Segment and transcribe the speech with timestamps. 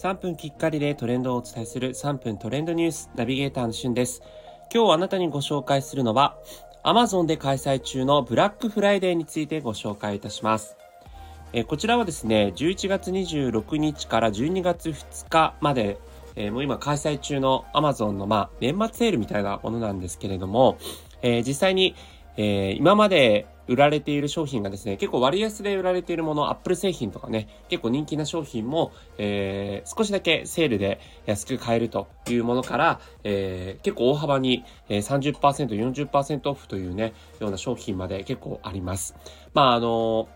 [0.00, 4.22] 3分きっかりでトレンドをお伝えする3分トレンドニュースナビゲーターのしゅんです。
[4.72, 6.38] 今日あなたにご紹介するのは
[6.82, 10.78] Amazon で開催中のブラックフライデーについてご紹介いたします。
[11.52, 15.98] えこちらはですね、11月26日から12月2日まで、
[16.34, 20.78] え、もう今開催中の Amazon のまあ年末セールみたいなものなんですけれども、
[21.20, 21.94] え、実際に、
[22.40, 35.34] えー、今まで売られている商品がですね、結構割安で売られているもの、アップル製品とかね、結構人気な商品も、えー、少しだけセールで安く買えるというものから、えー、結構大幅に、30%、
[35.68, 39.14] 40%オフというね、ような商品まで結構あります。
[39.52, 40.30] まあ、あの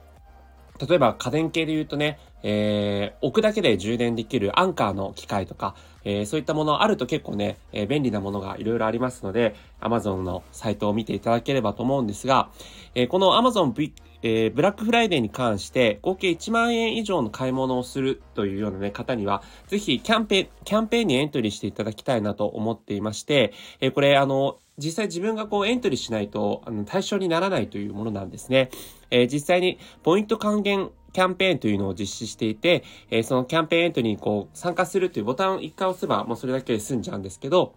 [0.87, 12.51] 例えば家電系で言うとね、えー、置くだけで充電できるアンカーの機械とか、えー、そういったものあると結構ね、えー、便利なものがいろいろありますので、Amazon のサイトを見ていただければと思うんですが、
[12.95, 13.95] えー、この Amazon v
[14.27, 28.71] えー、ブラックフライデーに関して合計1万円以上の買い物をするというようなね、方には、ぜひキャンペーン、キャンペーンにエントリーしていただきたいなと思っていまして、えー、これあの、実際自分がこうエントリーしないと、あの、対象にならないというものなんですね。
[29.11, 37.77] えー、実際にポイント還元キャンペーンというのを実施していて、えー、そのキャンペーンエントリーにこう参加するというボタンを1回押せばもうそれだけで済んじゃうんですけど、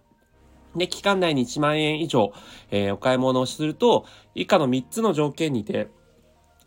[0.76, 2.32] で、期間内に1万円以上、
[2.70, 5.88] えー、お買い物をすると、以下の3つの条件にて、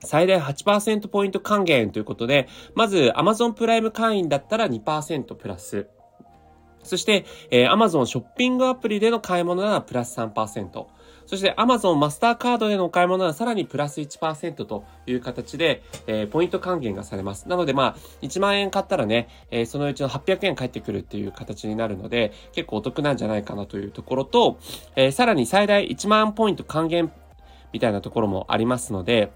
[0.03, 5.87] 最大8%ポイント還元ということで、まず Amazon プライム会員だったら2%プラス。
[6.83, 10.85] そして、えー、Amazon ショッピングアプリでの買い物ならプラス3%。
[11.31, 17.47] そして Amazon マスターカードでのお買い物ならさらにプラス1%という形で、えー、ポイント還元がされます。
[17.47, 24.59] なのでまあ、1万円買ったらね、えー、そのうちの800円返ってくるっていう形になるので、結構お得なんじゃないかなというところと、
[24.97, 27.11] えー、さらに最大1万ポイント還元
[27.71, 29.31] みたいなところもありますので、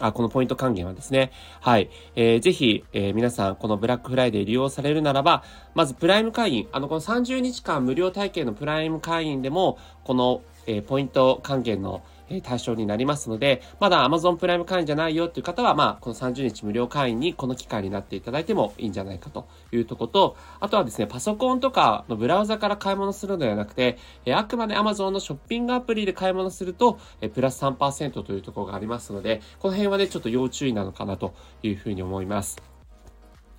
[0.00, 1.32] あ、このポイント還元はですね。
[1.60, 1.90] はい。
[2.16, 12.02] えー、ぜひ、えー、皆さん、このブラックフライデー利用されるならば、まずプライム会員、あの、この30日間無料体験のプライム会員でも、この、えー、ポイント還元の
[12.40, 23.98] 対象になりますので、まだ Amazon プライム会員じゃないよっていう方は、まあ、この30日無料会員にこの機会になっていただいてもいいんじゃないかというとこと、あとはですね、パソコンとかのブラウザから買い物するのではなくて、
[24.32, 26.98] あくまで Amazon のショッピングアプリで買い物すると、
[27.34, 32.62] プラス3%というところがありますので、この辺はね、ちょっと要注意なのかなというふうに思います。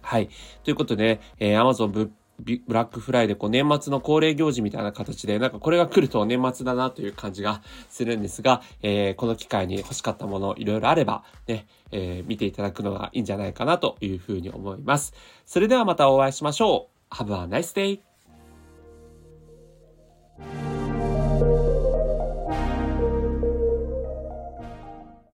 [0.01, 0.29] はい。
[0.63, 2.09] ということで、え、Amazon 物
[2.39, 15.13] ブラックフライで、こう年末の恒例行事みたいな形で、なんかこれが来ると年末だなという感じがするんですが、えー、この機会に欲しかったものいろいろあれば、ね、えー、見ていただくのがいいんじゃないかなというふうに思います。
[15.45, 17.15] それではまたお会いしましょう。
[17.15, 18.12] Have a nice day!